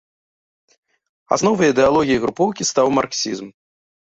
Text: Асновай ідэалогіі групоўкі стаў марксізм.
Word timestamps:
Асновай 1.37 1.67
ідэалогіі 1.73 2.21
групоўкі 2.25 2.69
стаў 2.71 2.87
марксізм. 2.99 3.47